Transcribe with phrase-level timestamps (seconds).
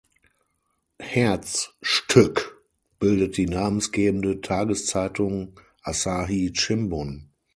[0.99, 2.59] Herzstück
[2.97, 7.29] bildet die namensgebende Tageszeitung Asahi Shimbun.